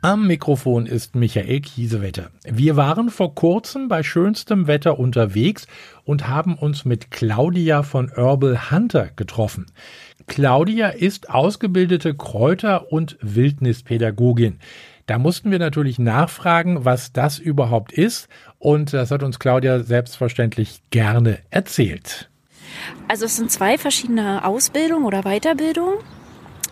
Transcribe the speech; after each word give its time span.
Am 0.00 0.28
Mikrofon 0.28 0.86
ist 0.86 1.16
Michael 1.16 1.60
Kiesewetter. 1.60 2.30
Wir 2.44 2.76
waren 2.76 3.10
vor 3.10 3.34
kurzem 3.34 3.88
bei 3.88 4.04
schönstem 4.04 4.68
Wetter 4.68 4.96
unterwegs 4.96 5.66
und 6.04 6.28
haben 6.28 6.54
uns 6.54 6.84
mit 6.84 7.10
Claudia 7.10 7.82
von 7.82 8.08
Herbal 8.14 8.70
Hunter 8.70 9.08
getroffen. 9.16 9.66
Claudia 10.28 10.90
ist 10.90 11.30
ausgebildete 11.30 12.14
Kräuter- 12.14 12.92
und 12.92 13.18
Wildnispädagogin. 13.22 14.60
Da 15.06 15.18
mussten 15.18 15.50
wir 15.50 15.58
natürlich 15.58 15.98
nachfragen, 15.98 16.84
was 16.84 17.12
das 17.12 17.40
überhaupt 17.40 17.90
ist. 17.90 18.28
Und 18.60 18.92
das 18.92 19.10
hat 19.10 19.24
uns 19.24 19.40
Claudia 19.40 19.80
selbstverständlich 19.80 20.80
gerne 20.90 21.40
erzählt. 21.50 22.30
Also 23.08 23.24
es 23.24 23.34
sind 23.34 23.50
zwei 23.50 23.78
verschiedene 23.78 24.44
Ausbildungen 24.44 25.06
oder 25.06 25.22
Weiterbildungen. 25.22 25.98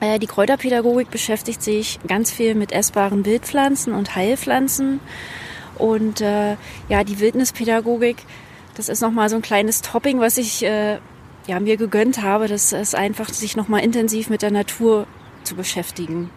Äh, 0.00 0.18
die 0.18 0.26
Kräuterpädagogik 0.26 1.10
beschäftigt 1.10 1.62
sich 1.62 1.98
ganz 2.06 2.30
viel 2.30 2.54
mit 2.54 2.72
essbaren 2.72 3.24
Wildpflanzen 3.24 3.92
und 3.92 4.14
Heilpflanzen. 4.14 5.00
Und 5.78 6.20
äh, 6.20 6.56
ja, 6.88 7.04
die 7.04 7.20
Wildnispädagogik, 7.20 8.16
das 8.74 8.88
ist 8.88 9.00
nochmal 9.00 9.28
so 9.28 9.36
ein 9.36 9.42
kleines 9.42 9.82
Topping, 9.82 10.20
was 10.20 10.38
ich 10.38 10.62
äh, 10.64 10.98
ja, 11.46 11.60
mir 11.60 11.76
gegönnt 11.76 12.22
habe. 12.22 12.48
Das 12.48 12.72
ist 12.72 12.94
einfach, 12.94 13.28
sich 13.28 13.56
nochmal 13.56 13.82
intensiv 13.82 14.30
mit 14.30 14.42
der 14.42 14.50
Natur 14.50 15.06
zu 15.44 15.54
beschäftigen. 15.54 16.30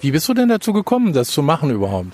Wie 0.00 0.10
bist 0.10 0.28
du 0.28 0.34
denn 0.34 0.48
dazu 0.48 0.72
gekommen, 0.72 1.12
das 1.12 1.28
zu 1.28 1.42
machen 1.42 1.70
überhaupt? 1.70 2.12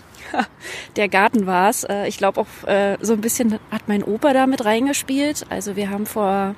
Der 0.97 1.09
Garten 1.09 1.47
war 1.47 1.71
es. 1.71 1.85
Äh, 1.85 2.07
ich 2.07 2.19
glaube 2.19 2.41
auch 2.43 2.69
äh, 2.69 2.99
so 3.01 3.15
ein 3.15 3.21
bisschen 3.21 3.59
hat 3.71 3.83
mein 3.87 4.03
Opa 4.03 4.33
da 4.33 4.47
mit 4.47 4.65
reingespielt. 4.65 5.47
Also 5.49 5.75
wir 5.77 5.91
haben 5.91 6.07
vor 6.07 6.55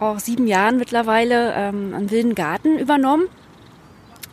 auch 0.00 0.18
sieben 0.18 0.46
Jahren 0.46 0.76
mittlerweile 0.76 1.52
ähm, 1.54 1.94
einen 1.94 2.10
wilden 2.10 2.34
Garten 2.34 2.78
übernommen 2.78 3.28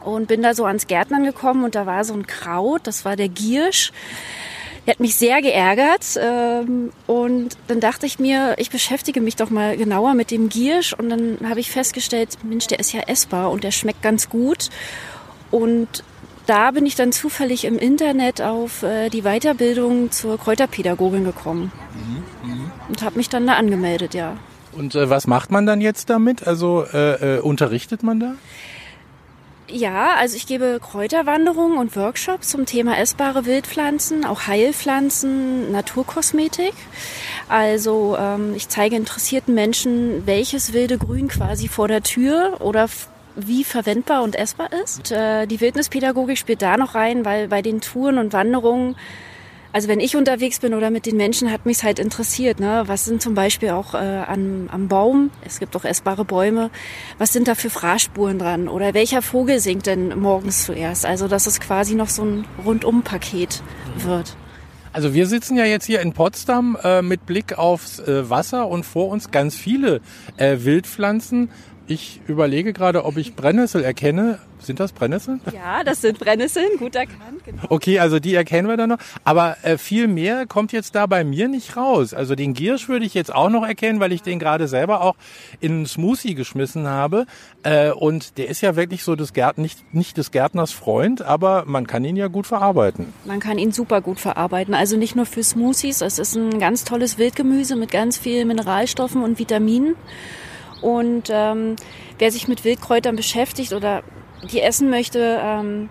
und 0.03 0.28
bin 0.28 0.42
da 0.42 0.53
so 0.53 0.66
ans 0.66 0.88
Gärtnern 0.88 1.23
gekommen 1.23 1.64
und 1.64 1.76
da 1.76 1.86
war 1.86 2.03
so 2.03 2.14
ein 2.14 2.28
Kraut, 2.28 2.88
das 2.88 3.06
war 3.06 3.16
der 3.16 3.30
Giersch. 3.30 3.92
Der 4.88 4.95
hat 4.95 5.00
mich 5.00 5.16
sehr 5.16 5.44
geärgert 5.44 6.20
ähm, 6.20 6.92
und 7.06 7.50
dann 7.68 7.80
dachte 7.80 8.08
ich 8.08 8.18
mir, 8.18 8.56
ich 8.58 8.72
beschäftige 8.72 9.22
mich 9.22 9.36
doch 9.36 9.52
mal 9.52 9.78
genauer 9.78 10.16
mit 10.16 10.31
dem 10.31 10.50
Giersch 10.50 10.94
und 10.94 11.09
dann 11.09 11.38
habe 11.48 11.59
ich 11.59 11.70
festgestellt, 11.70 12.30
Mensch, 12.44 12.66
der 12.66 12.80
ist 12.80 12.92
ja 12.92 13.02
essbar 13.02 13.52
und 13.52 13.64
der 13.64 13.70
schmeckt 13.70 14.02
ganz 14.02 14.28
gut 14.28 14.70
und 15.52 16.03
da 16.48 16.72
bin 16.72 16.88
ich 16.88 16.96
dann 16.96 17.12
zufällig 17.12 17.66
im 17.66 17.78
Internet 17.78 18.42
auf 18.42 18.81
äh, 18.81 19.09
die 19.09 19.22
Weiterbildung 19.22 20.09
zur 20.09 20.40
Kräuterpädagogin 20.40 21.23
gekommen 21.23 21.72
mhm, 21.94 22.50
mh. 22.50 22.72
und 22.90 23.03
habe 23.03 23.18
mich 23.18 23.30
dann 23.30 23.46
da 23.46 23.53
angemeldet, 23.53 24.16
ja. 24.16 24.38
Und 24.73 24.95
äh, 24.95 25.09
was 25.09 25.27
macht 25.27 25.52
man 25.52 25.66
dann 25.66 25.81
jetzt 25.81 26.09
damit? 26.09 26.47
Also 26.47 26.86
äh, 26.94 27.38
äh, 27.38 27.39
unterrichtet 27.39 28.03
man 28.03 28.19
da? 28.19 28.33
Ja, 29.67 30.16
also 30.17 30.36
ich 30.36 30.47
gebe 30.47 30.80
Kräuterwanderungen 30.81 31.78
und 31.78 31.95
Workshops 31.95 32.50
zum 32.50 32.66
Thema 32.66 32.97
essbare 32.97 33.45
Wildpflanzen, 33.45 34.25
auch 34.25 34.47
Heilpflanzen, 34.47 35.72
Naturkosmetik. 35.72 36.73
Also 37.47 38.17
ähm, 38.19 38.53
ich 38.53 38.67
zeige 38.67 38.97
interessierten 38.97 39.53
Menschen, 39.53 40.25
welches 40.25 40.73
wilde 40.73 40.97
Grün 40.97 41.30
quasi 41.30 41.69
vor 41.69 41.88
der 41.88 42.03
Tür 42.03 42.58
oder 42.59 42.89
wie 43.38 43.63
verwendbar 43.63 44.23
und 44.23 44.35
essbar 44.35 44.69
ist. 44.83 45.11
Äh, 45.11 45.47
die 45.47 45.61
Wildnispädagogik 45.61 46.38
spielt 46.38 46.61
da 46.61 46.75
noch 46.75 46.94
rein, 46.94 47.23
weil 47.23 47.47
bei 47.47 47.61
den 47.61 47.80
Touren 47.80 48.17
und 48.17 48.33
Wanderungen 48.33 48.97
also 49.73 49.88
wenn 49.88 50.00
ich 50.00 50.16
unterwegs 50.16 50.59
bin 50.59 50.73
oder 50.73 50.89
mit 50.89 51.05
den 51.05 51.17
Menschen, 51.17 51.52
hat 51.52 51.66
mich 51.66 51.83
halt 51.83 52.00
interessiert. 52.00 52.59
Ne? 52.59 52.83
Was 52.88 53.05
sind 53.05 53.22
zum 53.22 53.36
Beispiel 53.36 53.69
auch 53.69 53.94
äh, 53.94 53.97
an, 53.97 54.69
am 54.72 54.88
Baum? 54.88 55.31
Es 55.46 55.59
gibt 55.59 55.75
auch 55.75 55.85
essbare 55.85 56.25
Bäume. 56.25 56.69
Was 57.18 57.31
sind 57.31 57.47
da 57.47 57.56
für 57.56 57.69
Fraßspuren 57.69 58.40
dran? 58.40 58.68
Oder 58.68 58.94
welcher 58.94 59.22
Vogel 59.22 59.59
singt 59.59 59.85
denn 59.88 60.19
morgens 60.19 60.66
zuerst? 60.66 61.06
Also 61.06 61.28
dass 61.28 61.47
es 61.47 61.59
quasi 61.59 61.96
noch 61.96 62.09
so 62.09 62.23
ein 62.23 62.46
Rundum-Paket 62.66 63.63
wird. 63.97 64.35
Also 64.94 65.13
wir 65.13 65.25
sitzen 65.25 65.56
ja 65.56 65.63
jetzt 65.63 65.85
hier 65.85 66.01
in 66.01 66.12
Potsdam 66.12 66.78
äh, 66.84 67.01
mit 67.01 67.25
Blick 67.25 67.57
aufs 67.57 68.00
äh, 68.00 68.29
Wasser 68.29 68.67
und 68.67 68.85
vor 68.85 69.07
uns 69.07 69.31
ganz 69.31 69.56
viele 69.56 70.01
äh, 70.35 70.57
Wildpflanzen. 70.59 71.50
Ich 71.88 72.22
überlege 72.28 72.73
gerade, 72.73 73.06
ob 73.06 73.17
ich 73.17 73.35
Brennnessel 73.35 73.84
erkenne. 73.84 74.40
Sind 74.61 74.79
das 74.79 74.91
Brennnesseln? 74.91 75.41
Ja, 75.53 75.83
das 75.83 76.01
sind 76.01 76.19
Brennnesseln, 76.19 76.77
gut 76.77 76.95
erkannt. 76.95 77.44
Genau. 77.45 77.63
Okay, 77.69 77.99
also 77.99 78.19
die 78.19 78.35
erkennen 78.35 78.67
wir 78.67 78.77
dann 78.77 78.89
noch. 78.89 78.99
Aber 79.23 79.57
äh, 79.63 79.77
viel 79.77 80.07
mehr 80.07 80.45
kommt 80.45 80.72
jetzt 80.72 80.94
da 80.94 81.07
bei 81.07 81.23
mir 81.23 81.47
nicht 81.47 81.75
raus. 81.75 82.13
Also 82.13 82.35
den 82.35 82.53
Giersch 82.53 82.88
würde 82.88 83.05
ich 83.05 83.13
jetzt 83.13 83.33
auch 83.33 83.49
noch 83.49 83.66
erkennen, 83.66 83.99
weil 83.99 84.11
ich 84.11 84.22
den 84.22 84.38
gerade 84.38 84.67
selber 84.67 85.01
auch 85.01 85.16
in 85.59 85.72
einen 85.72 85.85
Smoothie 85.88 86.35
geschmissen 86.35 86.88
habe. 86.88 87.25
Äh, 87.63 87.91
und 87.91 88.38
der 88.38 88.49
ist 88.49 88.61
ja 88.61 88.75
wirklich 88.75 89.03
so 89.03 89.16
des 89.16 89.33
Gärtners, 89.33 89.61
nicht, 89.61 89.94
nicht 89.94 90.17
des 90.17 90.31
Gärtners 90.31 90.72
Freund, 90.72 91.22
aber 91.22 91.63
man 91.66 91.88
kann 91.88 92.03
ihn 92.03 92.16
ja 92.16 92.28
gut 92.28 92.47
verarbeiten. 92.47 93.13
Man 93.25 93.39
kann 93.39 93.57
ihn 93.57 93.72
super 93.72 94.01
gut 94.01 94.19
verarbeiten. 94.19 94.73
Also 94.73 94.97
nicht 94.97 95.16
nur 95.16 95.25
für 95.25 95.43
Smoothies. 95.43 96.01
Es 96.01 96.19
ist 96.19 96.35
ein 96.35 96.59
ganz 96.59 96.83
tolles 96.83 97.17
Wildgemüse 97.17 97.75
mit 97.75 97.91
ganz 97.91 98.17
vielen 98.17 98.47
Mineralstoffen 98.47 99.23
und 99.23 99.39
Vitaminen. 99.39 99.95
Und 100.81 101.29
ähm, 101.31 101.75
wer 102.17 102.31
sich 102.31 102.47
mit 102.47 102.63
Wildkräutern 102.63 103.16
beschäftigt 103.16 103.73
oder 103.73 104.03
die 104.52 104.62
essen 104.62 104.90
möchte, 104.90 105.40
ähm, 105.41 105.90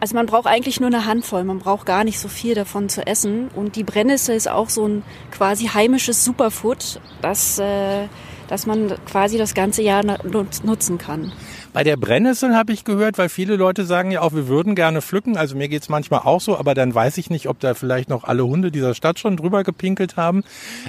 also 0.00 0.14
man 0.14 0.26
braucht 0.26 0.46
eigentlich 0.46 0.78
nur 0.80 0.88
eine 0.88 1.06
Handvoll, 1.06 1.42
man 1.44 1.58
braucht 1.58 1.86
gar 1.86 2.04
nicht 2.04 2.20
so 2.20 2.28
viel 2.28 2.54
davon 2.54 2.88
zu 2.88 3.06
essen. 3.06 3.48
Und 3.54 3.74
die 3.74 3.82
Brennnessel 3.82 4.36
ist 4.36 4.48
auch 4.48 4.68
so 4.68 4.86
ein 4.86 5.02
quasi 5.32 5.66
heimisches 5.66 6.24
Superfood, 6.24 7.00
das, 7.20 7.58
äh, 7.58 8.06
dass 8.48 8.66
man 8.66 8.92
quasi 9.10 9.38
das 9.38 9.54
ganze 9.54 9.82
Jahr 9.82 10.02
nutzen 10.62 10.98
kann. 10.98 11.32
Bei 11.72 11.84
der 11.84 11.96
Brennnessel 11.96 12.56
habe 12.56 12.72
ich 12.72 12.84
gehört, 12.84 13.18
weil 13.18 13.28
viele 13.28 13.56
Leute 13.56 13.84
sagen 13.84 14.10
ja 14.10 14.22
auch, 14.22 14.32
wir 14.32 14.48
würden 14.48 14.74
gerne 14.74 15.02
pflücken. 15.02 15.36
Also 15.36 15.54
mir 15.54 15.68
geht's 15.68 15.88
manchmal 15.88 16.20
auch 16.20 16.40
so, 16.40 16.58
aber 16.58 16.74
dann 16.74 16.94
weiß 16.94 17.18
ich 17.18 17.30
nicht, 17.30 17.48
ob 17.48 17.60
da 17.60 17.74
vielleicht 17.74 18.08
noch 18.08 18.24
alle 18.24 18.44
Hunde 18.46 18.72
dieser 18.72 18.94
Stadt 18.94 19.18
schon 19.18 19.36
drüber 19.36 19.64
gepinkelt 19.64 20.16
haben. 20.16 20.44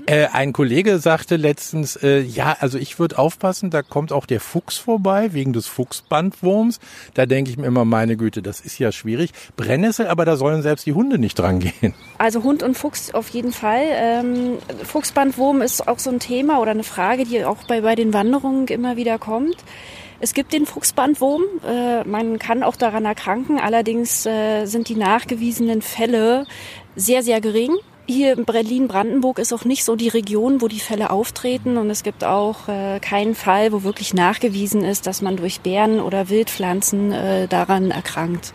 Äh, 0.06 0.28
ein 0.32 0.54
Kollege 0.54 1.00
sagte 1.00 1.36
letztens, 1.36 1.96
äh, 1.98 2.22
ja, 2.22 2.56
also 2.60 2.78
ich 2.78 2.98
würde 2.98 3.20
aufpassen, 3.20 3.70
da 3.70 3.82
kommt 3.82 4.12
auch 4.12 4.26
der 4.26 4.40
Fuchs 4.40 4.78
vorbei, 4.78 5.34
wegen 5.34 5.54
des 5.54 5.68
Fuchsbandwurms. 5.68 6.80
Da 7.14 7.26
denke 7.26 7.52
ich 7.52 7.58
mir 7.58 7.68
immer, 7.68 7.86
meine 7.86 8.16
Güte, 8.16 8.42
das 8.42 8.62
ist 8.62 8.80
ja 8.80 8.92
schwierig. 8.92 9.32
Brennnessel, 9.58 10.08
aber 10.08 10.26
da 10.26 10.38
sollen 10.38 10.62
selbst 10.62 10.86
die 10.86 10.94
Hunde 10.94 11.20
nicht 11.20 11.38
dran 11.38 11.60
gehen. 11.60 11.94
Also 12.18 12.44
Hund 12.44 12.64
und 12.64 12.78
Fuchs 12.78 13.14
auf 13.14 13.30
jeden 13.30 13.52
Fall. 13.52 13.84
Ähm, 13.92 14.58
Fuchsbandwurm 14.84 15.62
ist 15.62 15.88
auch 15.88 16.00
so 16.00 16.10
ein 16.10 16.20
Thema 16.20 16.60
oder 16.60 16.72
eine 16.72 16.84
Frage, 16.84 17.26
die 17.26 17.46
auch 17.50 17.64
bei, 17.68 17.82
bei 17.82 17.96
den 17.96 18.14
Wanderungen 18.14 18.68
immer 18.68 18.96
wieder 18.96 19.18
kommt. 19.18 19.58
Es 20.22 20.34
gibt 20.34 20.54
den 20.54 20.66
Fuchsbandwurm. 20.66 21.44
Äh, 21.66 22.04
man 22.04 22.40
kann 22.40 22.64
auch 22.64 22.76
daran 22.76 23.06
erkranken. 23.06 23.60
Allerdings 23.60 24.26
äh, 24.26 24.66
sind 24.66 24.90
die 24.90 24.96
nachgewiesenen 24.96 25.82
Fälle 25.82 26.46
sehr, 26.96 27.24
sehr 27.24 27.42
gering. 27.42 27.76
Hier 28.06 28.34
in 28.34 28.44
Berlin-Brandenburg 28.44 29.40
ist 29.40 29.54
auch 29.54 29.66
nicht 29.66 29.86
so 29.86 29.96
die 29.96 30.10
Region, 30.10 30.62
wo 30.62 30.68
die 30.68 30.80
Fälle 30.80 31.12
auftreten. 31.12 31.78
Und 31.78 31.90
es 31.90 32.04
gibt 32.04 32.24
auch 32.24 32.68
äh, 32.68 33.00
keinen 33.00 33.36
Fall, 33.36 33.72
wo 33.72 33.84
wirklich 33.84 34.14
nachgewiesen 34.14 34.84
ist, 34.84 35.08
dass 35.08 35.22
man 35.22 35.38
durch 35.38 35.62
Bären 35.62 36.02
oder 36.02 36.30
Wildpflanzen 36.30 37.12
äh, 37.12 37.48
daran 37.48 37.92
erkrankt. 37.92 38.54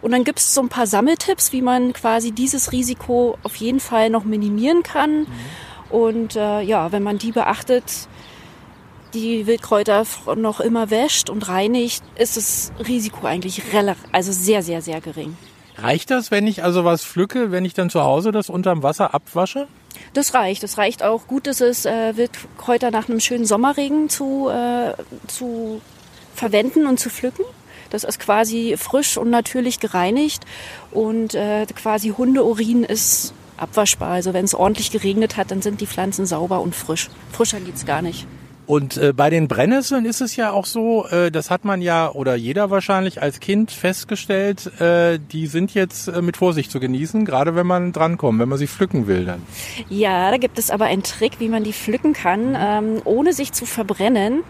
Und 0.00 0.12
dann 0.12 0.24
gibt 0.24 0.38
es 0.38 0.54
so 0.54 0.62
ein 0.62 0.68
paar 0.68 0.86
Sammeltipps, 0.86 1.52
wie 1.52 1.62
man 1.62 1.92
quasi 1.92 2.32
dieses 2.32 2.72
Risiko 2.72 3.36
auf 3.42 3.56
jeden 3.56 3.80
Fall 3.80 4.08
noch 4.08 4.24
minimieren 4.24 4.82
kann. 4.82 5.20
Mhm. 5.20 5.26
Und 5.90 6.36
äh, 6.36 6.62
ja, 6.62 6.90
wenn 6.90 7.02
man 7.02 7.18
die 7.18 7.32
beachtet, 7.32 8.08
die 9.14 9.46
Wildkräuter 9.46 10.04
noch 10.36 10.60
immer 10.60 10.90
wäscht 10.90 11.30
und 11.30 11.48
reinigt, 11.48 12.02
ist 12.16 12.36
das 12.36 12.72
Risiko 12.86 13.26
eigentlich 13.26 13.62
relativ, 13.72 14.02
also 14.12 14.32
sehr, 14.32 14.62
sehr, 14.62 14.82
sehr 14.82 15.00
gering. 15.00 15.36
Reicht 15.78 16.10
das, 16.10 16.30
wenn 16.30 16.46
ich 16.46 16.62
also 16.62 16.84
was 16.84 17.04
pflücke, 17.04 17.50
wenn 17.50 17.64
ich 17.64 17.74
dann 17.74 17.90
zu 17.90 18.02
Hause 18.02 18.30
das 18.30 18.50
unterm 18.50 18.82
Wasser 18.82 19.14
abwasche? 19.14 19.68
Das 20.12 20.34
reicht. 20.34 20.62
Das 20.62 20.78
reicht 20.78 21.02
auch 21.02 21.26
gut, 21.26 21.46
ist 21.46 21.60
es 21.60 21.86
äh, 21.86 22.16
Wildkräuter 22.16 22.90
nach 22.90 23.08
einem 23.08 23.20
schönen 23.20 23.46
Sommerregen 23.46 24.08
zu, 24.08 24.48
äh, 24.48 24.92
zu 25.26 25.80
verwenden 26.34 26.86
und 26.86 27.00
zu 27.00 27.10
pflücken. 27.10 27.44
Das 27.90 28.04
ist 28.04 28.18
quasi 28.18 28.76
frisch 28.78 29.18
und 29.18 29.30
natürlich 29.30 29.80
gereinigt 29.80 30.44
und 30.92 31.34
äh, 31.34 31.66
quasi 31.66 32.10
Hundeurin 32.16 32.84
ist 32.84 33.34
abwaschbar. 33.56 34.10
Also 34.10 34.32
wenn 34.32 34.44
es 34.44 34.54
ordentlich 34.54 34.90
geregnet 34.90 35.36
hat, 35.36 35.50
dann 35.50 35.62
sind 35.62 35.80
die 35.80 35.86
Pflanzen 35.86 36.26
sauber 36.26 36.60
und 36.60 36.74
frisch. 36.74 37.08
Frischer 37.32 37.60
geht's 37.60 37.84
gar 37.84 38.02
nicht. 38.02 38.26
Und 38.66 38.96
äh, 38.96 39.12
bei 39.12 39.28
den 39.28 39.48
Brennnesseln 39.48 40.04
ist 40.04 40.20
es 40.20 40.36
ja 40.36 40.52
auch 40.52 40.66
so, 40.66 41.06
äh, 41.06 41.30
das 41.30 41.50
hat 41.50 41.64
man 41.64 41.82
ja 41.82 42.10
oder 42.10 42.36
jeder 42.36 42.70
wahrscheinlich 42.70 43.20
als 43.20 43.40
Kind 43.40 43.72
festgestellt, 43.72 44.80
äh, 44.80 45.18
die 45.18 45.48
sind 45.48 45.74
jetzt 45.74 46.08
äh, 46.08 46.22
mit 46.22 46.36
Vorsicht 46.36 46.70
zu 46.70 46.78
genießen, 46.78 47.24
gerade 47.24 47.56
wenn 47.56 47.66
man 47.66 47.92
drankommt, 47.92 48.38
wenn 48.38 48.48
man 48.48 48.58
sie 48.58 48.68
pflücken 48.68 49.06
will 49.08 49.24
dann. 49.24 49.42
Ja, 49.88 50.30
da 50.30 50.36
gibt 50.36 50.58
es 50.58 50.70
aber 50.70 50.84
einen 50.84 51.02
Trick, 51.02 51.40
wie 51.40 51.48
man 51.48 51.64
die 51.64 51.72
pflücken 51.72 52.12
kann, 52.12 52.56
ähm, 52.56 53.02
ohne 53.04 53.32
sich 53.32 53.52
zu 53.52 53.66
verbrennen. 53.66 54.44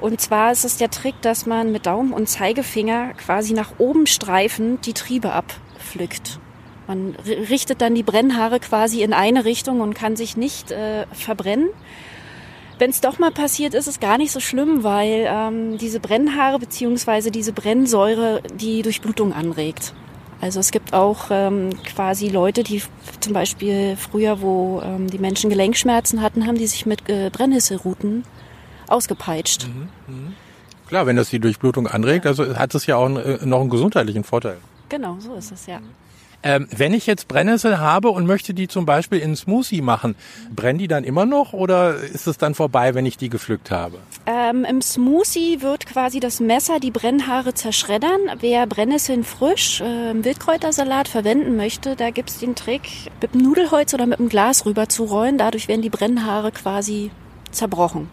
Und 0.00 0.20
zwar 0.20 0.50
ist 0.50 0.64
es 0.64 0.78
der 0.78 0.90
Trick, 0.90 1.14
dass 1.22 1.46
man 1.46 1.72
mit 1.72 1.86
Daumen 1.86 2.12
und 2.12 2.28
Zeigefinger 2.28 3.12
quasi 3.14 3.52
nach 3.52 3.72
oben 3.78 4.06
streifend 4.06 4.86
die 4.86 4.94
Triebe 4.94 5.32
abpflückt. 5.32 6.40
Man 6.88 7.14
richtet 7.24 7.80
dann 7.80 7.94
die 7.94 8.02
Brennhaare 8.02 8.58
quasi 8.58 9.02
in 9.02 9.12
eine 9.12 9.44
Richtung 9.44 9.80
und 9.80 9.94
kann 9.94 10.16
sich 10.16 10.36
nicht 10.36 10.72
äh, 10.72 11.06
verbrennen. 11.12 11.68
Wenn 12.80 12.88
es 12.88 13.02
doch 13.02 13.18
mal 13.18 13.30
passiert, 13.30 13.74
ist 13.74 13.88
es 13.88 14.00
gar 14.00 14.16
nicht 14.16 14.32
so 14.32 14.40
schlimm, 14.40 14.82
weil 14.82 15.26
ähm, 15.28 15.76
diese 15.76 16.00
Brennhaare 16.00 16.58
beziehungsweise 16.58 17.30
diese 17.30 17.52
Brennsäure 17.52 18.40
die 18.54 18.80
Durchblutung 18.80 19.34
anregt. 19.34 19.92
Also 20.40 20.60
es 20.60 20.70
gibt 20.70 20.94
auch 20.94 21.26
ähm, 21.28 21.68
quasi 21.84 22.30
Leute, 22.30 22.62
die 22.62 22.82
zum 23.20 23.34
Beispiel 23.34 23.96
früher, 23.96 24.40
wo 24.40 24.80
ähm, 24.82 25.10
die 25.10 25.18
Menschen 25.18 25.50
Gelenkschmerzen 25.50 26.22
hatten, 26.22 26.46
haben 26.46 26.56
die 26.56 26.66
sich 26.66 26.86
mit 26.86 27.06
äh, 27.10 27.28
Brennnesselruten 27.28 28.24
ausgepeitscht. 28.88 29.68
Mhm, 29.68 29.88
mh. 30.06 30.32
Klar, 30.88 31.04
wenn 31.04 31.16
das 31.16 31.28
die 31.28 31.38
Durchblutung 31.38 31.86
anregt, 31.86 32.24
also 32.24 32.56
hat 32.56 32.74
es 32.74 32.86
ja 32.86 32.96
auch 32.96 33.04
einen, 33.04 33.46
noch 33.46 33.60
einen 33.60 33.68
gesundheitlichen 33.68 34.24
Vorteil. 34.24 34.56
Genau, 34.88 35.18
so 35.20 35.34
ist 35.34 35.52
es, 35.52 35.66
ja. 35.66 35.80
Ähm, 36.42 36.68
wenn 36.74 36.94
ich 36.94 37.06
jetzt 37.06 37.28
Brennnessel 37.28 37.78
habe 37.78 38.10
und 38.10 38.26
möchte 38.26 38.54
die 38.54 38.66
zum 38.66 38.86
Beispiel 38.86 39.18
in 39.18 39.36
Smoothie 39.36 39.82
machen, 39.82 40.14
brennen 40.54 40.78
die 40.78 40.88
dann 40.88 41.04
immer 41.04 41.26
noch 41.26 41.52
oder 41.52 41.96
ist 41.96 42.26
es 42.26 42.38
dann 42.38 42.54
vorbei, 42.54 42.94
wenn 42.94 43.04
ich 43.04 43.18
die 43.18 43.28
gepflückt 43.28 43.70
habe? 43.70 43.98
Ähm, 44.26 44.64
Im 44.64 44.80
Smoothie 44.80 45.60
wird 45.60 45.86
quasi 45.86 46.18
das 46.18 46.40
Messer 46.40 46.80
die 46.80 46.90
Brennhaare 46.90 47.52
zerschreddern. 47.52 48.20
Wer 48.40 48.66
Brennnesseln 48.66 49.24
frisch 49.24 49.80
äh, 49.80 50.10
im 50.10 50.24
Wildkräutersalat 50.24 51.08
verwenden 51.08 51.56
möchte, 51.56 51.94
da 51.96 52.10
gibt's 52.10 52.38
den 52.38 52.54
Trick, 52.54 52.82
mit 53.20 53.34
dem 53.34 53.42
Nudelholz 53.42 53.92
oder 53.92 54.06
mit 54.06 54.18
dem 54.18 54.28
Glas 54.28 54.64
rüber 54.64 54.88
zu 54.88 55.04
rollen. 55.04 55.36
Dadurch 55.36 55.68
werden 55.68 55.82
die 55.82 55.90
Brennhaare 55.90 56.52
quasi 56.52 57.10
zerbrochen. 57.50 58.08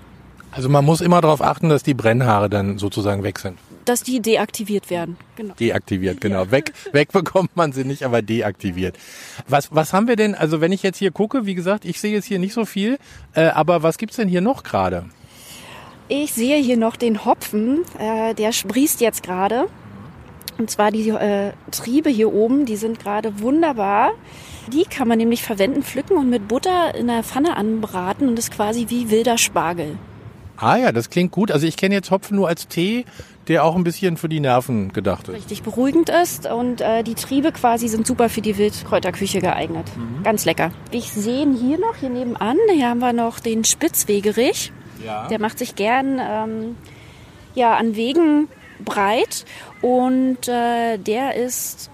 Also 0.57 0.69
man 0.69 0.83
muss 0.83 1.01
immer 1.01 1.21
darauf 1.21 1.39
achten, 1.43 1.69
dass 1.69 1.83
die 1.83 1.93
Brennhaare 1.93 2.49
dann 2.49 2.79
sozusagen 2.79 3.21
weg 3.21 3.37
sind. 3.37 3.59
Dass 3.85 4.01
die 4.01 4.19
deaktiviert 4.19 4.89
werden. 4.89 5.15
Genau. 5.35 5.53
Deaktiviert, 5.53 6.19
genau. 6.19 6.45
Ja. 6.45 6.51
Weg, 6.51 6.73
weg 6.93 7.11
bekommt 7.11 7.55
man 7.55 7.73
sie 7.73 7.83
nicht, 7.83 8.01
aber 8.01 8.23
deaktiviert. 8.23 8.97
Was, 9.47 9.69
was 9.71 9.93
haben 9.93 10.07
wir 10.07 10.15
denn, 10.15 10.33
also 10.33 10.59
wenn 10.59 10.71
ich 10.71 10.81
jetzt 10.81 10.97
hier 10.97 11.11
gucke, 11.11 11.45
wie 11.45 11.53
gesagt, 11.53 11.85
ich 11.85 12.01
sehe 12.01 12.11
jetzt 12.11 12.25
hier 12.25 12.39
nicht 12.39 12.53
so 12.53 12.65
viel, 12.65 12.97
äh, 13.35 13.45
aber 13.49 13.83
was 13.83 13.99
gibt's 13.99 14.15
denn 14.15 14.27
hier 14.27 14.41
noch 14.41 14.63
gerade? 14.63 15.05
Ich 16.07 16.33
sehe 16.33 16.57
hier 16.57 16.77
noch 16.77 16.95
den 16.95 17.23
Hopfen, 17.23 17.81
äh, 17.99 18.33
der 18.33 18.51
sprießt 18.51 18.99
jetzt 18.99 19.21
gerade. 19.21 19.67
Und 20.57 20.71
zwar 20.71 20.89
die 20.89 21.09
äh, 21.09 21.51
Triebe 21.69 22.09
hier 22.09 22.33
oben, 22.33 22.65
die 22.65 22.77
sind 22.77 22.99
gerade 22.99 23.41
wunderbar. 23.41 24.09
Die 24.73 24.85
kann 24.85 25.07
man 25.07 25.19
nämlich 25.19 25.43
verwenden, 25.43 25.83
pflücken 25.83 26.17
und 26.17 26.31
mit 26.31 26.47
Butter 26.47 26.95
in 26.95 27.05
der 27.05 27.21
Pfanne 27.21 27.55
anbraten 27.57 28.27
und 28.27 28.39
ist 28.39 28.51
quasi 28.51 28.87
wie 28.89 29.11
wilder 29.11 29.37
Spargel. 29.37 29.99
Ah 30.57 30.77
ja, 30.77 30.91
das 30.91 31.09
klingt 31.09 31.31
gut. 31.31 31.51
Also 31.51 31.67
ich 31.67 31.77
kenne 31.77 31.95
jetzt 31.95 32.11
Hopfen 32.11 32.35
nur 32.35 32.47
als 32.47 32.67
Tee, 32.67 33.05
der 33.47 33.63
auch 33.63 33.75
ein 33.75 33.83
bisschen 33.83 34.17
für 34.17 34.29
die 34.29 34.39
Nerven 34.39 34.91
gedacht 34.91 35.27
ist. 35.27 35.35
Richtig 35.35 35.63
beruhigend 35.63 36.09
ist 36.09 36.49
und 36.49 36.81
äh, 36.81 37.03
die 37.03 37.15
Triebe 37.15 37.51
quasi 37.51 37.87
sind 37.87 38.05
super 38.05 38.29
für 38.29 38.41
die 38.41 38.57
Wildkräuterküche 38.57 39.39
geeignet. 39.39 39.85
Mhm. 39.95 40.23
Ganz 40.23 40.45
lecker. 40.45 40.71
Ich 40.91 41.11
sehe 41.11 41.47
hier 41.53 41.79
noch, 41.79 41.95
hier 41.99 42.09
nebenan, 42.09 42.57
hier 42.73 42.89
haben 42.89 42.99
wir 42.99 43.13
noch 43.13 43.39
den 43.39 43.63
Spitzwegerich. 43.63 44.71
Ja. 45.05 45.27
Der 45.27 45.39
macht 45.39 45.59
sich 45.59 45.75
gern 45.75 46.19
ähm, 46.19 46.75
ja, 47.55 47.75
an 47.75 47.95
Wegen 47.95 48.47
breit 48.83 49.45
und 49.81 50.47
äh, 50.47 50.97
der 50.97 51.35
ist 51.35 51.89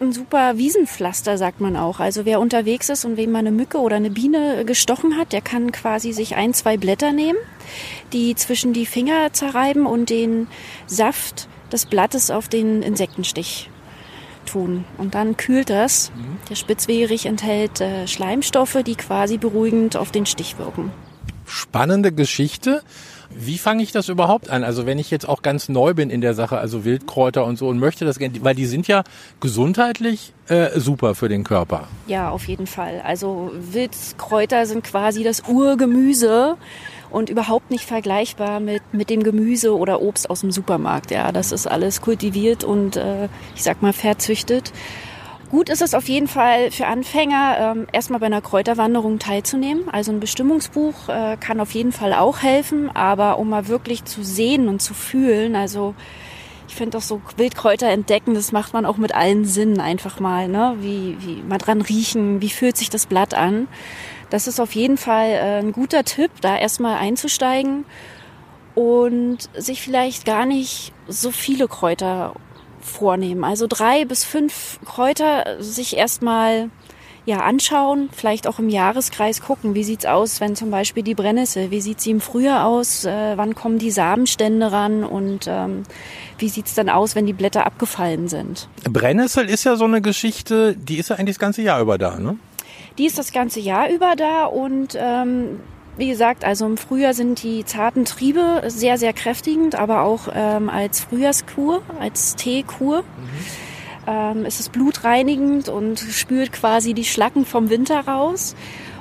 ein 0.00 0.12
super 0.12 0.56
Wiesenpflaster, 0.56 1.36
sagt 1.36 1.60
man 1.60 1.76
auch. 1.76 2.00
Also 2.00 2.24
wer 2.24 2.40
unterwegs 2.40 2.88
ist 2.88 3.04
und 3.04 3.16
wem 3.16 3.32
mal 3.32 3.40
eine 3.40 3.52
Mücke 3.52 3.78
oder 3.78 3.96
eine 3.96 4.10
Biene 4.10 4.64
gestochen 4.64 5.16
hat, 5.16 5.32
der 5.32 5.40
kann 5.40 5.72
quasi 5.72 6.12
sich 6.12 6.36
ein, 6.36 6.54
zwei 6.54 6.76
Blätter 6.76 7.12
nehmen, 7.12 7.38
die 8.12 8.34
zwischen 8.34 8.72
die 8.72 8.86
Finger 8.86 9.32
zerreiben 9.32 9.86
und 9.86 10.10
den 10.10 10.48
Saft 10.86 11.48
des 11.72 11.86
Blattes 11.86 12.30
auf 12.30 12.48
den 12.48 12.82
Insektenstich 12.82 13.70
tun. 14.46 14.84
Und 14.98 15.14
dann 15.14 15.36
kühlt 15.36 15.70
das. 15.70 16.10
Mhm. 16.16 16.38
Der 16.48 16.54
Spitzwegerich 16.54 17.26
enthält 17.26 17.80
äh, 17.80 18.06
Schleimstoffe, 18.08 18.78
die 18.84 18.96
quasi 18.96 19.38
beruhigend 19.38 19.96
auf 19.96 20.10
den 20.10 20.26
Stich 20.26 20.58
wirken. 20.58 20.92
Spannende 21.46 22.12
Geschichte. 22.12 22.82
Wie 23.32 23.58
fange 23.58 23.82
ich 23.82 23.92
das 23.92 24.08
überhaupt 24.08 24.50
an? 24.50 24.64
Also 24.64 24.86
wenn 24.86 24.98
ich 24.98 25.10
jetzt 25.10 25.28
auch 25.28 25.42
ganz 25.42 25.68
neu 25.68 25.94
bin 25.94 26.10
in 26.10 26.20
der 26.20 26.34
Sache, 26.34 26.58
also 26.58 26.84
Wildkräuter 26.84 27.44
und 27.44 27.56
so 27.58 27.68
und 27.68 27.78
möchte 27.78 28.04
das 28.04 28.18
gerne, 28.18 28.42
weil 28.42 28.54
die 28.54 28.66
sind 28.66 28.88
ja 28.88 29.04
gesundheitlich 29.40 30.32
äh, 30.48 30.78
super 30.78 31.14
für 31.14 31.28
den 31.28 31.44
Körper. 31.44 31.86
Ja, 32.08 32.30
auf 32.30 32.48
jeden 32.48 32.66
Fall. 32.66 33.00
Also 33.04 33.52
Wildkräuter 33.54 34.66
sind 34.66 34.82
quasi 34.82 35.22
das 35.22 35.44
Urgemüse 35.48 36.56
und 37.10 37.30
überhaupt 37.30 37.70
nicht 37.70 37.84
vergleichbar 37.84 38.60
mit, 38.60 38.82
mit 38.92 39.10
dem 39.10 39.22
Gemüse 39.22 39.76
oder 39.76 40.02
Obst 40.02 40.28
aus 40.28 40.40
dem 40.40 40.50
Supermarkt. 40.50 41.10
Ja, 41.10 41.30
das 41.32 41.52
ist 41.52 41.66
alles 41.66 42.00
kultiviert 42.00 42.64
und 42.64 42.96
äh, 42.96 43.28
ich 43.54 43.62
sag 43.62 43.80
mal 43.82 43.92
verzüchtet. 43.92 44.72
Gut 45.50 45.68
ist 45.68 45.82
es 45.82 45.94
auf 45.94 46.08
jeden 46.08 46.28
Fall 46.28 46.70
für 46.70 46.86
Anfänger, 46.86 47.56
ähm, 47.58 47.86
erstmal 47.90 48.20
bei 48.20 48.26
einer 48.26 48.40
Kräuterwanderung 48.40 49.18
teilzunehmen. 49.18 49.88
Also 49.90 50.12
ein 50.12 50.20
Bestimmungsbuch 50.20 51.08
äh, 51.08 51.36
kann 51.38 51.58
auf 51.58 51.72
jeden 51.72 51.90
Fall 51.90 52.12
auch 52.14 52.38
helfen, 52.40 52.88
aber 52.94 53.36
um 53.36 53.48
mal 53.48 53.66
wirklich 53.66 54.04
zu 54.04 54.22
sehen 54.22 54.68
und 54.68 54.80
zu 54.80 54.94
fühlen, 54.94 55.56
also 55.56 55.96
ich 56.68 56.76
finde 56.76 56.98
auch 56.98 57.02
so 57.02 57.20
Wildkräuter 57.36 57.88
entdecken, 57.88 58.34
das 58.34 58.52
macht 58.52 58.74
man 58.74 58.86
auch 58.86 58.96
mit 58.96 59.12
allen 59.12 59.44
Sinnen 59.44 59.80
einfach 59.80 60.20
mal, 60.20 60.46
ne? 60.46 60.76
Wie, 60.78 61.16
wie 61.18 61.42
mal 61.42 61.58
dran 61.58 61.80
riechen, 61.80 62.40
wie 62.40 62.50
fühlt 62.50 62.76
sich 62.76 62.88
das 62.88 63.06
Blatt 63.06 63.34
an. 63.34 63.66
Das 64.30 64.46
ist 64.46 64.60
auf 64.60 64.76
jeden 64.76 64.98
Fall 64.98 65.30
äh, 65.30 65.58
ein 65.58 65.72
guter 65.72 66.04
Tipp, 66.04 66.30
da 66.42 66.56
erstmal 66.56 66.96
einzusteigen 66.98 67.86
und 68.76 69.38
sich 69.56 69.82
vielleicht 69.82 70.24
gar 70.24 70.46
nicht 70.46 70.92
so 71.08 71.32
viele 71.32 71.66
Kräuter 71.66 72.34
vornehmen. 72.80 73.44
Also 73.44 73.66
drei 73.68 74.04
bis 74.04 74.24
fünf 74.24 74.78
Kräuter 74.84 75.62
sich 75.62 75.96
erstmal 75.96 76.70
ja, 77.26 77.40
anschauen, 77.40 78.08
vielleicht 78.12 78.46
auch 78.46 78.58
im 78.58 78.68
Jahreskreis 78.68 79.42
gucken, 79.42 79.74
wie 79.74 79.84
sieht's 79.84 80.06
aus, 80.06 80.40
wenn 80.40 80.56
zum 80.56 80.70
Beispiel 80.70 81.02
die 81.02 81.14
Brennnessel, 81.14 81.70
wie 81.70 81.80
sieht 81.80 82.00
sie 82.00 82.10
im 82.10 82.20
Frühjahr 82.20 82.66
aus, 82.66 83.04
äh, 83.04 83.36
wann 83.36 83.54
kommen 83.54 83.78
die 83.78 83.90
Samenstände 83.90 84.72
ran 84.72 85.04
und 85.04 85.46
ähm, 85.46 85.82
wie 86.38 86.48
sieht's 86.48 86.74
dann 86.74 86.88
aus, 86.88 87.14
wenn 87.14 87.26
die 87.26 87.32
Blätter 87.32 87.66
abgefallen 87.66 88.28
sind. 88.28 88.68
Brennnessel 88.84 89.48
ist 89.48 89.64
ja 89.64 89.76
so 89.76 89.84
eine 89.84 90.00
Geschichte, 90.00 90.74
die 90.76 90.98
ist 90.98 91.10
ja 91.10 91.16
eigentlich 91.16 91.36
das 91.36 91.40
ganze 91.40 91.62
Jahr 91.62 91.80
über 91.80 91.98
da, 91.98 92.18
ne? 92.18 92.36
Die 92.98 93.06
ist 93.06 93.18
das 93.18 93.32
ganze 93.32 93.60
Jahr 93.60 93.88
über 93.88 94.16
da 94.16 94.46
und 94.46 94.96
ähm, 94.98 95.60
wie 96.00 96.08
gesagt, 96.08 96.44
also 96.44 96.64
im 96.64 96.78
Frühjahr 96.78 97.12
sind 97.12 97.42
die 97.42 97.64
zarten 97.64 98.06
Triebe 98.06 98.62
sehr, 98.66 98.96
sehr 98.96 99.12
kräftigend, 99.12 99.74
aber 99.74 100.00
auch 100.00 100.28
ähm, 100.34 100.70
als 100.70 101.00
Frühjahrskur, 101.00 101.82
als 102.00 102.36
Teekur. 102.36 103.02
Mhm. 103.02 103.06
Ähm, 104.06 104.44
ist 104.46 104.60
es 104.60 104.70
blutreinigend 104.70 105.68
und 105.68 106.00
spült 106.00 106.52
quasi 106.52 106.94
die 106.94 107.04
Schlacken 107.04 107.44
vom 107.44 107.68
Winter 107.68 108.00
raus. 108.00 108.56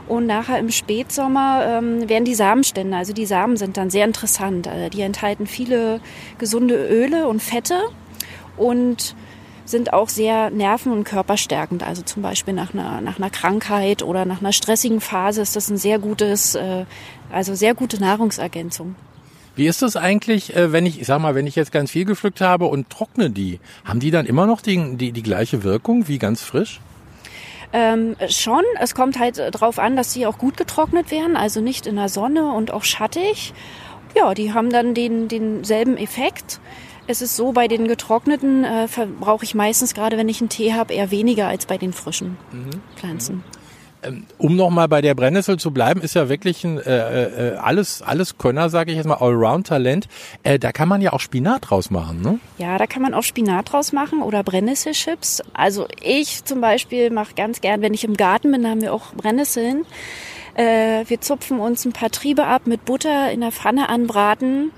Und 0.10 0.26
nachher 0.26 0.60
im 0.60 0.72
Spätsommer 0.72 1.64
ähm, 1.66 2.10
werden 2.10 2.26
die 2.26 2.36
Samenstände, 2.36 2.98
also 2.98 3.14
die 3.14 3.26
Samen 3.26 3.56
sind 3.56 3.78
dann 3.78 3.90
sehr 3.90 4.06
interessant. 4.06 4.68
Also 4.68 4.90
die 4.90 5.02
enthalten 5.02 5.48
viele 5.48 6.02
gesunde 6.38 6.76
Öle 6.88 7.28
und 7.28 7.42
Fette 7.42 7.80
und 8.58 9.16
sind 9.70 9.94
auch 9.94 10.10
sehr 10.10 10.50
nerven- 10.50 10.92
und 10.92 11.04
körperstärkend. 11.04 11.84
Also 11.84 12.02
zum 12.02 12.22
Beispiel 12.22 12.54
nach 12.54 12.74
einer, 12.74 13.02
nach 13.02 13.18
einer 13.18 13.30
Krankheit 13.30 14.04
oder 14.04 14.26
nach 14.26 14.40
einer 14.40 14.54
stressigen 14.54 15.02
Phase 15.02 15.42
ist 15.42 15.56
das 15.56 15.70
ein 15.70 15.78
sehr 15.78 16.00
gutes, 16.00 16.56
äh, 16.56 16.86
also 17.32 17.56
sehr 17.56 17.76
gute 17.76 18.00
Nahrungsergänzung. 18.00 18.96
Wie 19.56 19.68
ist 19.68 19.82
das 19.82 19.96
eigentlich, 19.96 20.56
äh, 20.56 20.72
wenn 20.72 20.86
ich, 20.86 21.02
ich 21.02 21.08
sag 21.08 21.20
mal, 21.20 21.36
wenn 21.36 21.46
ich 21.46 21.56
jetzt 21.56 21.72
ganz 21.72 21.92
viel 21.92 22.06
gepflückt 22.06 22.42
habe 22.42 22.66
und 22.66 22.90
trockne 22.90 23.30
die, 23.30 23.60
haben 23.84 24.00
die 24.00 24.12
dann 24.12 24.26
immer 24.26 24.46
noch 24.46 24.62
die, 24.62 24.96
die, 24.96 25.12
die 25.12 25.24
gleiche 25.24 25.64
Wirkung 25.64 26.08
wie 26.08 26.18
ganz 26.18 26.42
frisch? 26.42 26.80
Ähm, 27.72 28.16
schon, 28.30 28.64
es 28.80 28.96
kommt 28.96 29.20
halt 29.20 29.40
drauf 29.52 29.78
an, 29.78 29.96
dass 29.96 30.14
sie 30.14 30.26
auch 30.26 30.38
gut 30.38 30.58
getrocknet 30.58 31.12
werden, 31.12 31.36
also 31.36 31.62
nicht 31.62 31.86
in 31.86 31.98
der 31.98 32.10
Sonne 32.10 32.52
und 32.54 32.72
auch 32.72 32.84
schattig. 32.84 33.54
Ja, 34.16 34.34
die 34.34 34.54
haben 34.54 34.72
dann 34.72 34.96
den, 34.96 35.28
denselben 35.28 35.98
Effekt. 35.98 36.60
Es 37.10 37.24
ist 37.24 37.36
so, 37.36 37.54
bei 37.54 37.68
den 37.68 37.88
getrockneten 37.88 38.64
äh, 38.64 38.88
verbrauche 38.88 39.44
ich 39.44 39.56
meistens, 39.56 39.96
gerade 39.96 40.16
wenn 40.16 40.30
ich 40.30 40.42
einen 40.42 40.50
Tee 40.50 40.74
habe, 40.74 40.94
eher 40.94 41.10
weniger 41.10 41.48
als 41.48 41.66
bei 41.66 41.80
den 41.80 41.92
frischen 41.92 42.38
mhm. 42.52 42.70
Pflanzen. 42.98 43.44
Ähm, 44.04 44.28
um 44.38 44.56
nochmal 44.56 44.88
bei 44.88 45.02
der 45.02 45.16
Brennnessel 45.16 45.58
zu 45.58 45.72
bleiben, 45.72 46.02
ist 46.02 46.14
ja 46.14 46.30
wirklich 46.30 46.64
ein 46.64 46.78
äh, 46.78 47.54
äh, 47.54 47.56
alles 47.56 48.04
alles 48.04 48.38
Könner, 48.38 48.70
sage 48.70 48.92
ich 48.92 48.98
jetzt 48.98 49.08
mal, 49.08 49.16
Allround-Talent. 49.16 50.08
Äh, 50.44 50.60
da 50.60 50.72
kann 50.72 50.88
man 50.88 51.02
ja 51.02 51.12
auch 51.12 51.20
Spinat 51.20 51.72
draus 51.72 51.90
machen, 51.90 52.22
ne? 52.22 52.40
Ja, 52.60 52.78
da 52.78 52.86
kann 52.86 53.02
man 53.02 53.16
auch 53.16 53.24
Spinat 53.24 53.72
draus 53.72 53.92
machen 53.92 54.22
oder 54.22 54.44
Brennnesselchips. 54.44 55.42
Also 55.54 55.88
ich 56.04 56.46
zum 56.46 56.62
Beispiel 56.62 57.10
mache 57.10 57.34
ganz 57.34 57.60
gern, 57.60 57.82
wenn 57.82 57.96
ich 57.96 58.04
im 58.04 58.18
Garten 58.18 58.52
bin, 58.52 58.62
da 58.62 58.70
haben 58.70 58.84
wir 58.84 58.94
auch 58.94 59.14
Brennnesseln. 59.16 59.84
Äh, 60.54 61.06
wir 61.08 61.22
zupfen 61.22 61.60
uns 61.60 61.86
ein 61.86 61.92
paar 61.92 62.12
Triebe 62.12 62.46
ab, 62.46 62.68
mit 62.68 62.86
Butter 62.86 63.32
in 63.32 63.42
der 63.42 63.52
Pfanne 63.52 63.90
anbraten 63.90 64.70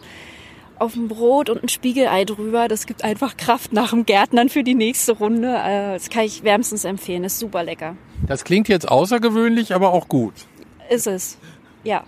auf 0.81 0.93
dem 0.93 1.07
Brot 1.07 1.50
und 1.50 1.63
ein 1.63 1.69
Spiegelei 1.69 2.25
drüber. 2.25 2.67
Das 2.67 2.85
gibt 2.85 3.03
einfach 3.03 3.38
Kraft 3.38 3.71
nach 3.71 3.91
dem 3.91 4.05
Gärtnern 4.05 4.50
für 4.50 4.63
die 4.63 4.75
nächste 4.75 5.13
Runde. 5.13 5.47
Äh, 5.47 5.93
das 5.93 6.09
kann 6.09 6.25
ich 6.25 6.43
wärmstens 6.43 6.83
empfehlen. 6.83 7.23
ist 7.23 7.39
super 7.39 7.63
lecker. 7.63 7.95
Das 8.27 8.43
klingt 8.43 8.67
jetzt 8.67 8.89
außergewöhnlich, 8.89 9.73
aber 9.73 9.93
auch 9.93 10.07
gut. 10.07 10.33
Ist 10.89 11.07
es, 11.07 11.38
ja. 11.83 12.03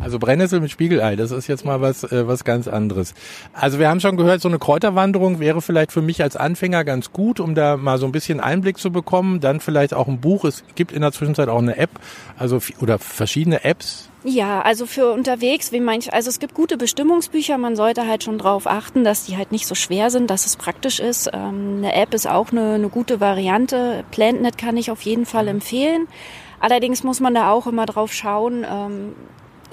Also 0.00 0.18
Brennnessel 0.18 0.60
mit 0.60 0.70
Spiegelei, 0.70 1.14
das 1.14 1.30
ist 1.30 1.46
jetzt 1.46 1.64
mal 1.64 1.80
was, 1.80 2.02
äh, 2.02 2.26
was 2.26 2.42
ganz 2.42 2.66
anderes. 2.66 3.14
Also 3.52 3.78
wir 3.78 3.88
haben 3.88 4.00
schon 4.00 4.16
gehört, 4.16 4.40
so 4.40 4.48
eine 4.48 4.58
Kräuterwanderung 4.58 5.38
wäre 5.38 5.62
vielleicht 5.62 5.92
für 5.92 6.02
mich 6.02 6.22
als 6.22 6.34
Anfänger 6.34 6.84
ganz 6.84 7.12
gut, 7.12 7.38
um 7.38 7.54
da 7.54 7.76
mal 7.76 7.98
so 7.98 8.06
ein 8.06 8.12
bisschen 8.12 8.40
Einblick 8.40 8.78
zu 8.78 8.90
bekommen. 8.90 9.38
Dann 9.40 9.60
vielleicht 9.60 9.94
auch 9.94 10.08
ein 10.08 10.20
Buch. 10.20 10.44
Es 10.44 10.64
gibt 10.74 10.90
in 10.90 11.02
der 11.02 11.12
Zwischenzeit 11.12 11.48
auch 11.48 11.58
eine 11.58 11.76
App, 11.76 11.90
also 12.36 12.58
oder 12.80 12.98
verschiedene 12.98 13.64
Apps. 13.64 14.08
Ja, 14.24 14.62
also 14.62 14.86
für 14.86 15.12
unterwegs, 15.12 15.72
wie 15.72 15.80
manch, 15.80 16.12
also 16.12 16.30
es 16.30 16.38
gibt 16.38 16.54
gute 16.54 16.76
Bestimmungsbücher. 16.76 17.58
Man 17.58 17.74
sollte 17.74 18.06
halt 18.06 18.22
schon 18.22 18.38
darauf 18.38 18.68
achten, 18.68 19.02
dass 19.02 19.24
die 19.24 19.36
halt 19.36 19.50
nicht 19.50 19.66
so 19.66 19.74
schwer 19.74 20.10
sind, 20.10 20.30
dass 20.30 20.46
es 20.46 20.56
praktisch 20.56 21.00
ist. 21.00 21.28
Ähm, 21.32 21.78
eine 21.78 21.92
App 21.94 22.14
ist 22.14 22.28
auch 22.28 22.52
eine, 22.52 22.74
eine 22.74 22.88
gute 22.88 23.18
Variante. 23.20 24.04
PlantNet 24.12 24.58
kann 24.58 24.76
ich 24.76 24.92
auf 24.92 25.02
jeden 25.02 25.26
Fall 25.26 25.48
empfehlen. 25.48 26.06
Allerdings 26.60 27.02
muss 27.02 27.18
man 27.18 27.34
da 27.34 27.50
auch 27.50 27.66
immer 27.66 27.86
drauf 27.86 28.12
schauen, 28.12 28.64
ähm, 28.64 29.14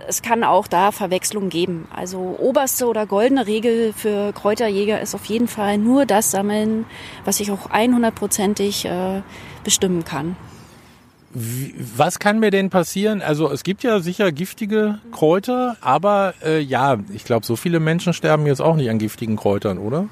es 0.07 0.23
kann 0.23 0.43
auch 0.43 0.65
da 0.65 0.91
Verwechslung 0.91 1.49
geben. 1.49 1.87
Also 1.95 2.35
oberste 2.39 2.87
oder 2.87 3.05
goldene 3.05 3.45
Regel 3.45 3.93
für 3.93 4.33
Kräuterjäger 4.33 4.99
ist 4.99 5.13
auf 5.13 5.25
jeden 5.25 5.47
Fall 5.47 5.77
nur 5.77 6.07
das 6.07 6.31
sammeln, 6.31 6.85
was 7.25 7.39
ich 7.39 7.51
auch 7.51 7.69
100%ig 7.69 8.85
äh, 8.85 9.21
bestimmen 9.63 10.03
kann. 10.05 10.35
Was 11.31 12.17
kann 12.17 12.39
mir 12.39 12.49
denn 12.49 12.69
passieren? 12.69 13.21
Also 13.21 13.51
es 13.51 13.63
gibt 13.63 13.83
ja 13.83 13.99
sicher 13.99 14.31
giftige 14.31 14.99
Kräuter, 15.11 15.77
aber 15.79 16.33
äh, 16.43 16.59
ja, 16.59 16.97
ich 17.13 17.23
glaube, 17.23 17.45
so 17.45 17.55
viele 17.55 17.79
Menschen 17.79 18.13
sterben 18.13 18.47
jetzt 18.47 18.61
auch 18.61 18.75
nicht 18.75 18.89
an 18.89 18.97
giftigen 18.97 19.35
Kräutern, 19.35 19.77
oder? 19.77 20.07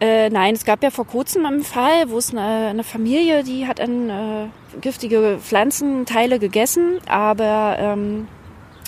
Äh, 0.00 0.30
nein, 0.30 0.54
es 0.54 0.64
gab 0.64 0.82
ja 0.82 0.90
vor 0.90 1.06
kurzem 1.06 1.44
einen 1.44 1.64
Fall, 1.64 2.08
wo 2.08 2.18
es 2.18 2.30
eine, 2.30 2.68
eine 2.68 2.84
Familie, 2.84 3.42
die 3.42 3.66
hat 3.66 3.80
an 3.80 4.08
äh, 4.08 4.46
giftige 4.80 5.38
Pflanzenteile 5.40 6.38
gegessen, 6.38 6.98
aber 7.08 7.76
ähm, 7.78 8.28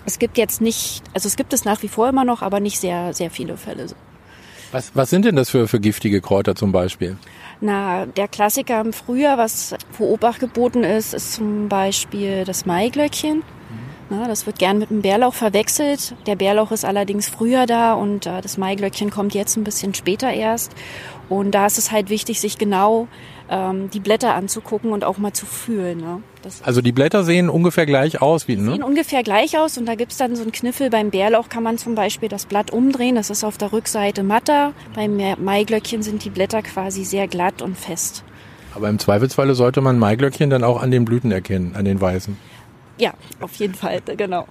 es 0.07 0.19
gibt 0.19 0.39
jetzt 0.39 0.61
nicht, 0.61 1.03
also 1.13 1.27
es 1.27 1.37
gibt 1.37 1.53
es 1.53 1.65
nach 1.65 1.83
wie 1.83 1.89
vor 1.89 2.09
immer 2.09 2.25
noch, 2.25 2.43
aber 2.43 2.61
nicht 2.61 2.79
sehr, 2.79 3.13
sehr 3.13 3.31
viele 3.31 3.57
Fälle. 3.57 3.87
Was, 4.73 4.93
was 4.95 5.11
sind 5.11 5.25
denn 5.25 5.37
das 5.37 5.51
für, 5.51 5.67
für 5.67 5.81
giftige 5.81 6.21
Kräuter 6.21 6.55
zum 6.55 6.73
Beispiel? 6.73 7.17
Na, 7.61 8.07
der 8.07 8.29
Klassiker 8.29 8.81
im 8.81 8.93
Frühjahr, 8.93 9.37
was 9.37 9.75
vor 9.91 10.09
Obacht 10.09 10.41
geboten 10.41 10.85
ist, 10.85 11.13
ist 11.13 11.35
zum 11.35 11.69
Beispiel 11.69 12.45
das 12.45 12.67
Maiglöckchen. 12.67 13.43
Na, 14.13 14.27
das 14.27 14.45
wird 14.45 14.59
gern 14.59 14.79
mit 14.79 14.91
dem 14.91 15.03
Bärlauch 15.03 15.35
verwechselt. 15.35 16.17
Der 16.27 16.35
Bärlauch 16.35 16.73
ist 16.73 16.85
allerdings 16.85 17.29
früher 17.29 17.67
da 17.67 17.95
und 17.95 18.27
äh, 18.27 18.41
das 18.41 18.59
Maiglöckchen 18.59 19.11
kommt 19.11 19.35
jetzt 19.35 19.57
ein 19.57 19.63
bisschen 19.63 19.95
später 19.95 20.33
erst. 20.33 20.73
Und 21.29 21.53
da 21.53 21.67
ist 21.67 21.79
es 21.79 21.93
halt 21.93 22.11
wichtig, 22.11 22.41
sich 22.41 22.59
genau 22.59 23.07
ähm, 23.51 23.91
die 23.91 24.01
Blätter 24.01 24.35
anzugucken 24.35 24.93
und 24.93 25.05
auch 25.05 25.19
mal 25.19 25.33
zu 25.33 25.45
fühlen. 25.45 25.99
Ne? 25.99 26.23
also 26.63 26.81
die 26.81 26.93
Blätter 26.93 27.25
sehen 27.25 27.51
ungefähr 27.51 27.85
gleich 27.85 28.23
aus 28.23 28.49
wie, 28.49 28.57
ne? 28.57 28.73
Sehen 28.73 28.83
ungefähr 28.83 29.23
gleich 29.23 29.59
aus 29.59 29.77
und 29.77 29.87
da 29.87 29.97
gibt's 29.97 30.17
dann 30.17 30.37
so 30.37 30.43
einen 30.43 30.53
Kniffel. 30.53 30.89
Beim 30.89 31.11
Bärlauch 31.11 31.49
kann 31.49 31.63
man 31.63 31.77
zum 31.77 31.95
Beispiel 31.95 32.29
das 32.29 32.47
Blatt 32.47 32.71
umdrehen. 32.71 33.17
Das 33.17 33.29
ist 33.29 33.45
auf 33.45 33.59
der 33.59 33.73
Rückseite 33.73 34.23
matter. 34.23 34.73
Beim 34.95 35.21
Maiglöckchen 35.39 36.03
sind 36.03 36.25
die 36.25 36.31
Blätter 36.31 36.63
quasi 36.63 37.05
sehr 37.05 37.29
glatt 37.29 37.61
und 37.61 37.77
fest. 37.77 38.25
Aber 38.75 38.89
im 38.89 38.99
Zweifelsfalle 38.99 39.55
sollte 39.55 39.81
man 39.81 39.99
Maiglöckchen 39.99 40.49
dann 40.49 40.65
auch 40.65 40.81
an 40.81 40.91
den 40.91 41.05
Blüten 41.05 41.33
erkennen, 41.33 41.75
an 41.75 41.85
den 41.85 42.01
weißen. 42.01 42.37
Ja, 42.99 43.15
auf 43.41 43.55
jeden 43.57 43.75
Fall, 43.75 44.01
genau. 44.17 44.47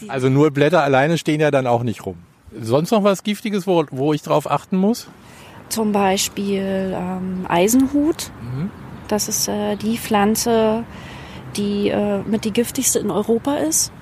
Die 0.00 0.08
also 0.08 0.28
nur 0.28 0.50
Blätter 0.50 0.82
alleine 0.82 1.18
stehen 1.18 1.40
ja 1.40 1.50
dann 1.50 1.66
auch 1.66 1.82
nicht 1.82 2.06
rum. 2.06 2.16
Sonst 2.60 2.92
noch 2.92 3.02
was 3.02 3.24
Giftiges, 3.24 3.66
wo, 3.66 3.84
wo 3.90 4.12
ich 4.12 4.22
drauf 4.22 4.48
achten 4.48 4.76
muss? 4.76 5.08
Zum 5.68 5.92
Beispiel 5.92 6.94
ähm, 6.96 7.46
Eisenhut. 7.48 8.30
Mhm. 8.42 8.70
Das 9.08 9.28
ist 9.28 9.48
äh, 9.48 9.76
die 9.76 9.98
Pflanze, 9.98 10.84
die 11.56 11.88
äh, 11.88 12.20
mit 12.26 12.44
die 12.44 12.52
giftigste 12.52 12.98
in 12.98 13.10
Europa 13.10 13.56
ist. 13.56 13.92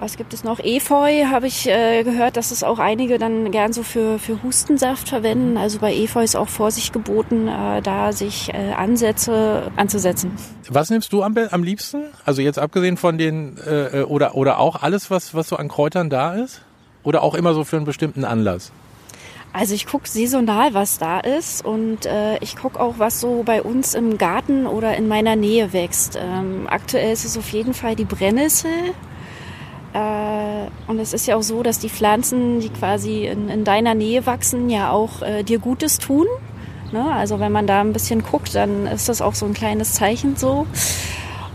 Was 0.00 0.16
gibt 0.16 0.34
es 0.34 0.44
noch? 0.44 0.58
Efeu 0.58 1.24
habe 1.30 1.46
ich 1.46 1.66
äh, 1.66 2.02
gehört, 2.02 2.36
dass 2.36 2.50
es 2.50 2.62
auch 2.62 2.78
einige 2.78 3.18
dann 3.18 3.50
gern 3.50 3.72
so 3.72 3.82
für, 3.82 4.18
für 4.18 4.42
Hustensaft 4.42 5.08
verwenden. 5.08 5.56
Also 5.56 5.78
bei 5.78 5.94
Efeu 5.94 6.22
ist 6.22 6.36
auch 6.36 6.48
Vorsicht 6.48 6.92
geboten, 6.92 7.48
äh, 7.48 7.80
da 7.80 8.12
sich 8.12 8.52
äh, 8.52 8.72
Ansätze 8.72 9.70
anzusetzen. 9.76 10.32
Was 10.68 10.90
nimmst 10.90 11.12
du 11.12 11.22
am, 11.22 11.34
am 11.50 11.62
liebsten? 11.62 12.02
Also 12.24 12.42
jetzt 12.42 12.58
abgesehen 12.58 12.96
von 12.96 13.18
den 13.18 13.56
äh, 13.58 14.00
äh, 14.00 14.02
oder 14.02 14.34
oder 14.34 14.58
auch 14.58 14.82
alles, 14.82 15.10
was 15.10 15.34
was 15.34 15.48
so 15.48 15.56
an 15.56 15.68
Kräutern 15.68 16.10
da 16.10 16.34
ist? 16.34 16.62
Oder 17.02 17.22
auch 17.22 17.34
immer 17.34 17.54
so 17.54 17.64
für 17.64 17.76
einen 17.76 17.86
bestimmten 17.86 18.24
Anlass? 18.24 18.72
Also 19.54 19.72
ich 19.72 19.86
gucke 19.86 20.08
saisonal, 20.08 20.74
was 20.74 20.98
da 20.98 21.20
ist 21.20 21.64
und 21.64 22.06
äh, 22.06 22.38
ich 22.38 22.56
gucke 22.56 22.80
auch, 22.80 22.94
was 22.98 23.20
so 23.20 23.44
bei 23.44 23.62
uns 23.62 23.94
im 23.94 24.18
Garten 24.18 24.66
oder 24.66 24.96
in 24.96 25.06
meiner 25.06 25.36
Nähe 25.36 25.72
wächst. 25.72 26.18
Ähm, 26.20 26.66
aktuell 26.68 27.12
ist 27.12 27.24
es 27.24 27.38
auf 27.38 27.48
jeden 27.50 27.72
Fall 27.72 27.94
die 27.94 28.04
Brennnessel. 28.04 28.72
Äh, 29.92 30.90
und 30.90 30.98
es 30.98 31.12
ist 31.12 31.28
ja 31.28 31.36
auch 31.36 31.44
so, 31.44 31.62
dass 31.62 31.78
die 31.78 31.88
Pflanzen, 31.88 32.58
die 32.58 32.68
quasi 32.68 33.26
in, 33.26 33.48
in 33.48 33.62
deiner 33.62 33.94
Nähe 33.94 34.26
wachsen, 34.26 34.70
ja 34.70 34.90
auch 34.90 35.22
äh, 35.22 35.44
dir 35.44 35.60
Gutes 35.60 35.98
tun. 35.98 36.26
Ne? 36.90 37.04
Also 37.12 37.38
wenn 37.38 37.52
man 37.52 37.68
da 37.68 37.80
ein 37.80 37.92
bisschen 37.92 38.24
guckt, 38.24 38.56
dann 38.56 38.88
ist 38.88 39.08
das 39.08 39.22
auch 39.22 39.36
so 39.36 39.46
ein 39.46 39.54
kleines 39.54 39.92
Zeichen 39.92 40.34
so. 40.34 40.66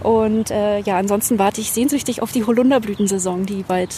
Und 0.01 0.51
äh, 0.51 0.79
ja, 0.79 0.97
ansonsten 0.97 1.37
warte 1.37 1.59
ich 1.59 1.73
sehnsüchtig 1.73 2.21
auf 2.21 2.31
die 2.31 2.45
Holunderblütensaison, 2.45 3.45
die 3.45 3.63
bald 3.63 3.93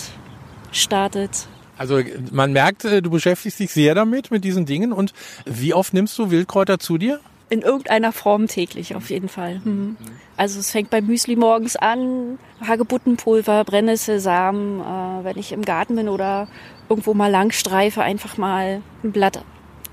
startet. 0.71 1.47
Also 1.81 1.99
man 2.31 2.53
merkt, 2.53 2.85
äh, 2.85 3.01
du 3.01 3.09
beschäftigst 3.09 3.59
dich 3.59 3.71
sehr 3.71 3.95
damit, 3.95 4.29
mit 4.29 4.43
diesen 4.43 4.67
Dingen. 4.67 4.93
Und 4.93 5.13
wie 5.45 5.73
oft 5.73 5.95
nimmst 5.95 6.15
du 6.19 6.29
Wildkräuter 6.29 6.77
zu 6.77 6.99
dir? 6.99 7.19
In 7.49 7.63
irgendeiner 7.63 8.11
Form 8.11 8.45
täglich 8.45 8.95
auf 8.95 9.09
jeden 9.09 9.29
Fall. 9.29 9.61
Mhm. 9.63 9.97
Also 10.37 10.59
es 10.59 10.69
fängt 10.69 10.91
beim 10.91 11.07
Müsli 11.07 11.35
morgens 11.35 11.75
an, 11.75 12.37
Hagebuttenpulver, 12.65 13.63
Brennnesselsamen, 13.63 14.79
äh, 14.79 15.23
wenn 15.23 15.39
ich 15.39 15.53
im 15.53 15.63
Garten 15.63 15.95
bin 15.95 16.07
oder 16.07 16.47
irgendwo 16.87 17.15
mal 17.15 17.31
lang 17.31 17.51
streife, 17.51 18.03
einfach 18.03 18.37
mal 18.37 18.83
ein 19.03 19.11
Blatt 19.11 19.43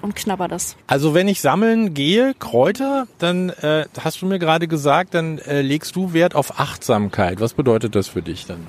und 0.03 0.15
knabber 0.15 0.47
das. 0.47 0.77
Also 0.89 1.15
wenn 1.15 1.27
ich 1.27 1.41
sammeln 1.41 1.95
gehe, 1.95 2.35
Kräuter, 2.39 3.07
dann 3.19 3.49
äh, 3.49 3.87
hast 3.99 4.21
du 4.21 4.27
mir 4.27 4.39
gerade 4.39 4.69
gesagt, 4.69 5.15
dann 5.15 5.39
äh, 5.39 5.63
legst 5.63 5.97
du 5.97 6.13
Wert 6.13 6.35
auf 6.35 6.61
Achtsamkeit. 6.61 7.41
Was 7.41 7.55
bedeutet 7.55 7.95
das 7.95 8.09
für 8.09 8.21
dich 8.21 8.45
dann? 8.45 8.67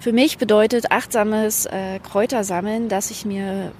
Für 0.00 0.12
mich 0.12 0.38
bedeutet 0.38 0.90
achtsames 0.90 1.66
äh, 1.66 1.98
Kräutersammeln, 2.00 2.88
dass 2.88 3.10
ich 3.10 3.24
mir 3.24 3.72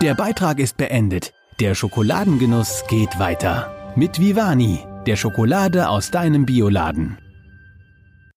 Der 0.00 0.14
Beitrag 0.14 0.60
ist 0.60 0.78
beendet. 0.78 1.34
Der 1.60 1.74
Schokoladengenuss 1.74 2.84
geht 2.88 3.18
weiter. 3.18 3.92
Mit 3.96 4.18
Vivani, 4.18 4.78
der 5.06 5.16
Schokolade 5.16 5.90
aus 5.90 6.10
deinem 6.10 6.46
Bioladen. 6.46 7.18